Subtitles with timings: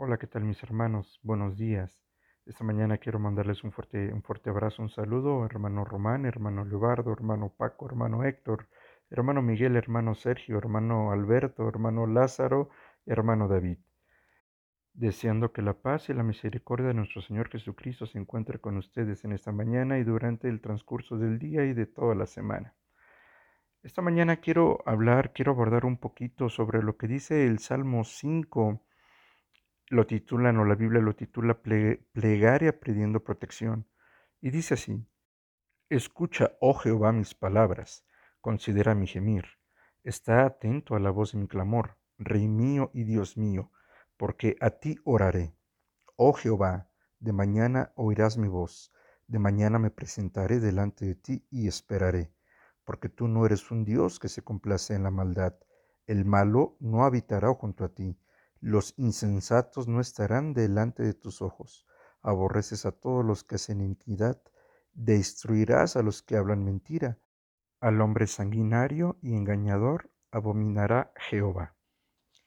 [0.00, 1.18] Hola, ¿qué tal mis hermanos?
[1.24, 2.00] Buenos días.
[2.46, 7.12] Esta mañana quiero mandarles un fuerte, un fuerte abrazo, un saludo, hermano Román, hermano Leobardo,
[7.12, 8.68] hermano Paco, hermano Héctor,
[9.10, 12.70] hermano Miguel, hermano Sergio, hermano Alberto, hermano Lázaro,
[13.06, 13.78] hermano David.
[14.92, 19.24] Deseando que la paz y la misericordia de nuestro Señor Jesucristo se encuentre con ustedes
[19.24, 22.72] en esta mañana y durante el transcurso del día y de toda la semana.
[23.82, 28.84] Esta mañana quiero hablar, quiero abordar un poquito sobre lo que dice el Salmo 5
[29.90, 33.86] lo titulan o la Biblia lo titula plegaria pidiendo protección.
[34.40, 35.06] Y dice así,
[35.88, 38.04] Escucha, oh Jehová, mis palabras,
[38.40, 39.46] considera mi gemir,
[40.04, 43.70] está atento a la voz de mi clamor, Rey mío y Dios mío,
[44.16, 45.54] porque a ti oraré.
[46.16, 48.92] Oh Jehová, de mañana oirás mi voz,
[49.26, 52.32] de mañana me presentaré delante de ti y esperaré,
[52.84, 55.54] porque tú no eres un Dios que se complace en la maldad,
[56.06, 58.18] el malo no habitará junto a ti
[58.60, 61.86] los insensatos no estarán delante de tus ojos.
[62.22, 64.42] Aborreces a todos los que hacen iniquidad,
[64.92, 67.18] destruirás a los que hablan mentira.
[67.80, 71.76] Al hombre sanguinario y engañador abominará Jehová.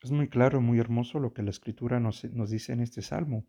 [0.02, 3.46] Es muy claro, muy hermoso lo que la escritura nos, dice en este salmo.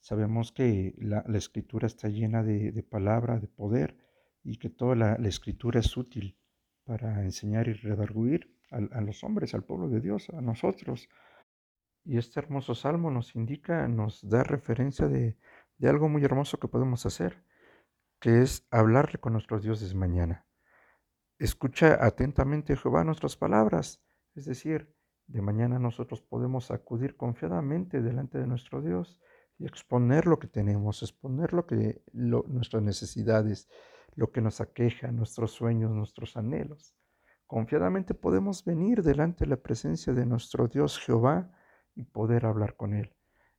[0.00, 3.98] Sabemos que la, escritura está llena de, palabra, de poder,
[4.44, 6.38] y que toda la, escritura es útil
[6.84, 11.08] para enseñar y redarguir a los hombres, al pueblo de Dios, a nosotros.
[12.06, 15.36] Y este hermoso salmo nos indica, nos da referencia de,
[15.82, 17.42] algo muy hermoso que podemos hacer,
[18.20, 20.46] que es hablarle con nuestros dioses mañana.
[21.40, 24.00] Escucha atentamente Jehová nuestras palabras,
[24.36, 24.94] es decir,
[25.26, 29.20] de mañana nosotros podemos acudir confiadamente delante de nuestro Dios
[29.58, 33.68] y exponer lo que tenemos, exponer lo que nuestras necesidades,
[34.14, 36.94] lo que nos aqueja, nuestros sueños, nuestros anhelos.
[37.48, 41.50] Confiadamente podemos venir delante de la presencia de nuestro Dios Jehová
[41.96, 43.12] y poder hablar con Él.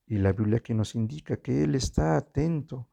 [0.06, 2.90] Y la Biblia aquí nos indica que Él está atento.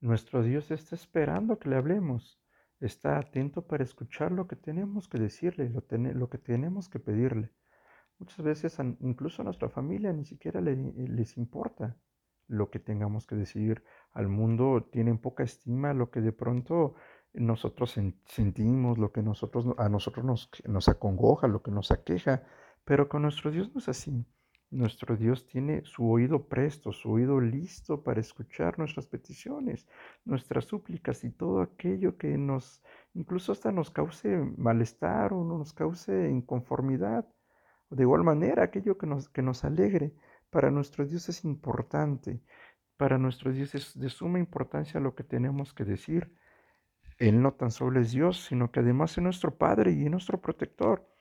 [0.00, 2.40] Nuestro Dios está esperando que le hablemos.
[2.80, 7.52] Está atento para escuchar lo que tenemos que decirle, lo, que tenemos que pedirle.
[8.18, 11.96] Muchas veces incluso a nuestra familia ni siquiera les importa
[12.48, 13.84] lo que tengamos que decir.
[14.12, 16.94] Al mundo tienen poca estima lo que de pronto
[17.34, 22.42] nosotros sentimos, lo que nosotros, a nosotros nos, nos acongoja, lo que nos aqueja,
[22.84, 24.26] pero con nuestro Dios no es así.
[24.72, 29.86] Nuestro Dios tiene su oído presto, su oído listo para escuchar nuestras peticiones,
[30.24, 36.30] nuestras súplicas y todo aquello que nos, incluso hasta nos cause malestar o nos cause
[36.30, 37.28] inconformidad.
[37.90, 40.14] De igual manera, aquello que nos, que nos alegre,
[40.48, 42.40] para nuestro Dios es importante.
[42.96, 46.34] Para nuestro Dios es de suma importancia lo que tenemos que decir.
[47.18, 51.11] Él no tan solo es Dios, sino que además es nuestro Padre y nuestro protector.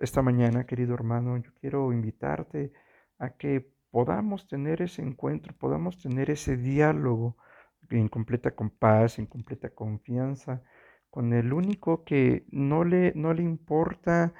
[0.00, 2.72] Esta mañana, querido hermano, yo quiero invitarte
[3.18, 7.36] a que podamos tener ese encuentro, podamos tener ese diálogo
[7.90, 10.62] en completa paz, en completa confianza,
[11.10, 14.32] con el único que no le, no le importa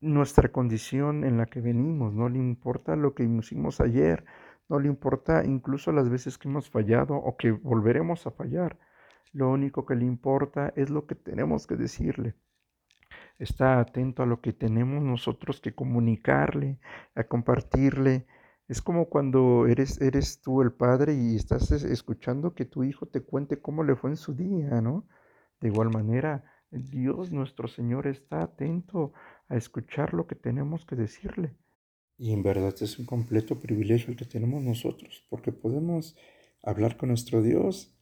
[0.00, 4.26] nuestra condición en la que venimos, no le importa lo que hicimos ayer,
[4.68, 8.78] no le importa incluso las veces que hemos fallado o que volveremos a fallar.
[9.32, 12.34] Lo único que le importa es lo que tenemos que decirle
[13.38, 16.78] está atento a lo que tenemos nosotros que comunicarle,
[17.14, 18.26] a compartirle.
[18.68, 23.20] Es como cuando eres, eres tú el padre y estás escuchando que tu hijo te
[23.20, 25.06] cuente cómo le fue en su día, ¿no?
[25.60, 29.12] De igual manera, Dios nuestro Señor está atento
[29.48, 31.54] a escuchar lo que tenemos que decirle.
[32.16, 36.16] Y en verdad es un completo privilegio el que tenemos nosotros, porque podemos
[36.62, 37.93] hablar con nuestro Dios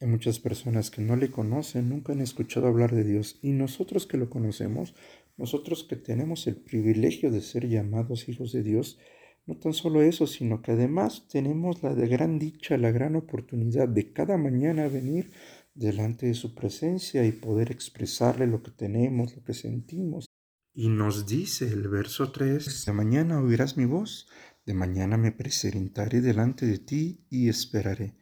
[0.00, 4.06] hay muchas personas que no le conocen, nunca han escuchado hablar de Dios y nosotros
[4.06, 4.94] que lo conocemos,
[5.36, 8.98] nosotros que tenemos el privilegio de ser llamados hijos de Dios,
[9.46, 14.12] no tan solo eso, sino que además tenemos la gran dicha, la gran oportunidad de
[14.12, 15.32] cada mañana venir
[15.74, 20.26] delante de su presencia y poder expresarle lo que tenemos, lo que sentimos.
[20.72, 24.28] Y nos dice el verso 3, de mañana oirás mi voz,
[24.66, 28.16] de mañana me presentaré delante de ti y esperaré.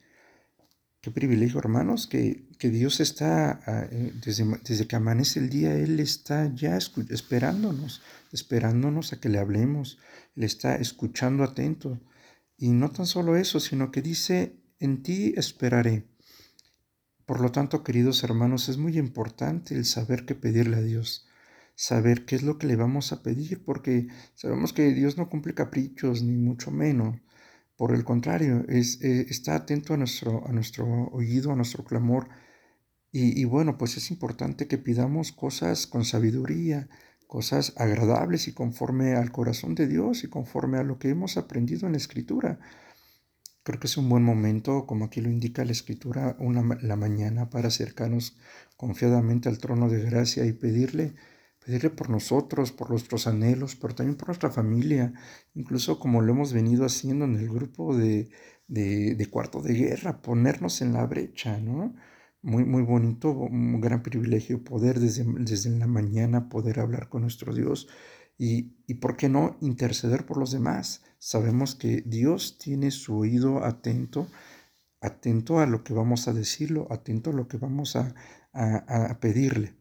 [1.03, 5.99] Qué privilegio, hermanos, que, Dios está, ah, eh, desde, desde, que amanece el día, Él
[5.99, 8.01] está ya esperándonos,
[8.31, 9.99] esperándonos a que le hablemos,
[10.37, 11.99] Él está escuchando atento.
[12.55, 16.07] Y no tan solo eso, sino que dice, en ti esperaré.
[17.25, 21.27] Por lo tanto, queridos hermanos, es muy importante el saber qué pedirle a Dios,
[21.75, 25.53] saber qué es lo que le vamos a pedir, porque sabemos que Dios no cumple
[25.53, 27.19] caprichos, ni mucho menos.
[27.75, 32.29] Por el contrario, es, eh, está atento a nuestro, a nuestro oído, a nuestro clamor.
[33.15, 36.89] Y, bueno, pues es importante que pidamos cosas con sabiduría,
[37.27, 41.85] cosas agradables y conforme al corazón de Dios y conforme a lo que hemos aprendido
[41.85, 42.59] en la Escritura.
[43.61, 47.51] Creo que es un buen momento, como aquí lo indica la Escritura, una, la mañana
[47.51, 48.35] para acercarnos
[48.77, 51.13] confiadamente al trono de gracia y pedirle,
[51.65, 55.13] pedirle por nosotros, por nuestros anhelos, pero también por nuestra familia,
[55.53, 58.29] incluso como lo hemos venido haciendo en el grupo de,
[58.67, 61.95] de, cuarto de guerra, ponernos en la brecha, ¿no?
[62.41, 67.53] Muy, muy bonito, un gran privilegio poder desde, desde la mañana poder hablar con nuestro
[67.53, 67.87] Dios
[68.37, 71.03] y, y, ¿por qué no interceder por los demás?
[71.19, 74.27] Sabemos que Dios tiene su oído atento,
[75.01, 78.13] atento a lo que vamos a decirlo, atento a lo que vamos a,
[78.53, 79.75] a, pedirle.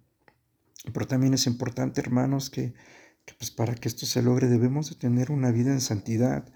[0.92, 2.74] Pero también es importante, hermanos, que,
[3.38, 6.52] pues para que esto se logre debemos de tener una vida en santidad.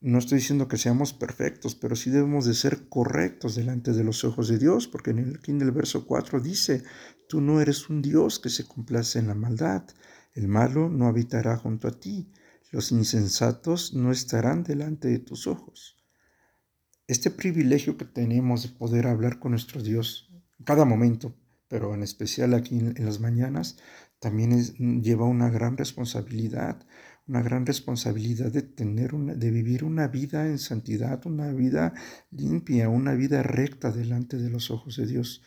[0.00, 4.24] No estoy diciendo que seamos perfectos, pero sí debemos de ser correctos delante de los
[4.24, 6.82] ojos de Dios, porque en el, en el verso 4 dice,
[7.28, 9.84] tú no eres un Dios que se complace en la maldad,
[10.34, 12.32] el malo no habitará junto a ti,
[12.72, 15.98] los insensatos no estarán delante de tus ojos.
[17.06, 20.32] Este privilegio que tenemos de poder hablar con nuestro Dios
[20.64, 21.36] cada momento,
[21.72, 23.78] pero en especial aquí en, las mañanas,
[24.18, 24.52] también
[25.00, 26.86] lleva una gran responsabilidad,
[27.26, 31.94] una gran responsabilidad de tener una, de vivir una vida en santidad, una vida
[32.30, 35.42] limpia, una vida recta delante de los ojos de Dios.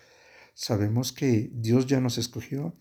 [0.56, 2.76] Sabemos que Dios ya nos escogió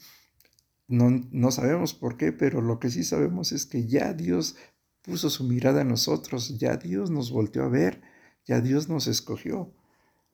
[0.86, 4.56] no, no sabemos por qué, pero lo que sí sabemos es que ya Dios
[5.02, 8.00] puso su mirada en nosotros, ya Dios nos volteó a ver,
[8.46, 9.74] ya Dios nos escogió.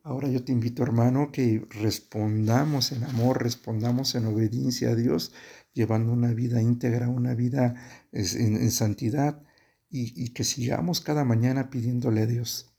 [0.02, 5.32] Ahora yo te invito, hermano, que respondamos en amor, respondamos en obediencia a Dios,
[5.74, 7.74] llevando una vida íntegra, una vida
[8.12, 9.42] en, santidad
[9.90, 12.70] y, y, que sigamos cada mañana pidiéndole a Dios.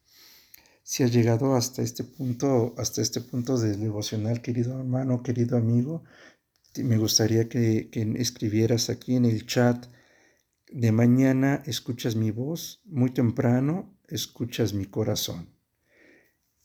[0.83, 6.03] Si has llegado hasta este punto, hasta este punto del devocional, querido hermano, querido amigo,
[6.79, 9.88] me gustaría que, escribieras aquí en el chat
[10.71, 15.61] de mañana escuchas mi voz, muy temprano escuchas mi corazón.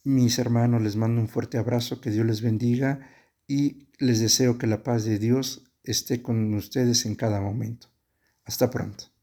[0.03, 3.09] Mis hermanos, les mando un fuerte abrazo, que Dios les bendiga
[3.47, 7.89] y les deseo que la paz de Dios esté con ustedes en cada momento.
[8.45, 9.16] Hasta pronto.